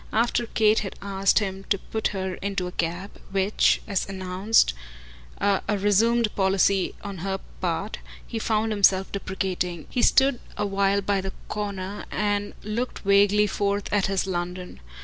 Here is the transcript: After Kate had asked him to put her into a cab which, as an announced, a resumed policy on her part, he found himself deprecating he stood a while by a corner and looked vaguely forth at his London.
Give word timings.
After 0.11 0.47
Kate 0.47 0.79
had 0.79 0.95
asked 1.03 1.37
him 1.37 1.63
to 1.65 1.77
put 1.77 2.07
her 2.07 2.33
into 2.41 2.65
a 2.65 2.71
cab 2.71 3.11
which, 3.29 3.83
as 3.87 4.09
an 4.09 4.15
announced, 4.15 4.73
a 5.39 5.77
resumed 5.77 6.33
policy 6.35 6.95
on 7.03 7.19
her 7.19 7.37
part, 7.61 7.99
he 8.25 8.39
found 8.39 8.71
himself 8.71 9.11
deprecating 9.11 9.85
he 9.91 10.01
stood 10.01 10.39
a 10.57 10.65
while 10.65 11.01
by 11.01 11.17
a 11.19 11.29
corner 11.47 12.05
and 12.09 12.55
looked 12.63 12.97
vaguely 13.05 13.45
forth 13.45 13.93
at 13.93 14.07
his 14.07 14.25
London. 14.25 14.79